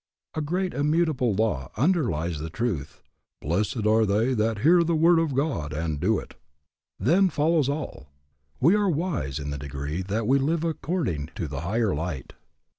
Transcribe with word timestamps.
A 0.33 0.41
great 0.41 0.73
immutable 0.73 1.35
law 1.35 1.69
underlies 1.77 2.39
the 2.39 2.49
truth, 2.49 3.03
Blessed 3.39 3.85
are 3.85 4.03
they 4.03 4.33
that 4.33 4.61
hear 4.61 4.83
the 4.83 4.95
word 4.95 5.19
of 5.19 5.35
God 5.35 5.73
and 5.73 5.99
do 5.99 6.17
it. 6.17 6.33
Then 6.97 7.29
follows 7.29 7.69
all. 7.69 8.07
We 8.59 8.73
are 8.73 8.89
wise 8.89 9.37
in 9.37 9.51
the 9.51 9.59
degree 9.59 10.01
that 10.01 10.25
we 10.25 10.39
live 10.39 10.63
according 10.63 11.29
to 11.35 11.47
the 11.47 11.61
higher 11.61 11.93
light. 11.93 12.33